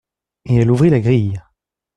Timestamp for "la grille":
0.89-1.39